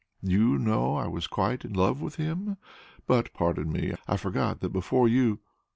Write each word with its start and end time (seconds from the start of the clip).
Do 0.23 0.31
you 0.31 0.57
know 0.57 0.95
I 0.95 1.05
was 1.07 1.27
quite 1.27 1.63
in 1.63 1.73
love 1.73 2.01
with 2.01 2.15
him! 2.15 2.57
But 3.05 3.31
pardon 3.35 3.71
me; 3.71 3.93
I 4.07 4.17
forgot 4.17 4.59
that 4.61 4.69
before 4.73 5.07
you.... 5.07 5.41